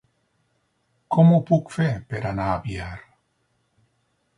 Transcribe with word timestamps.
Com 1.17 1.29
ho 1.33 1.37
puc 1.51 1.71
fer 1.77 1.87
per 2.15 2.25
anar 2.33 2.51
a 2.55 2.59
Biar? 2.67 2.93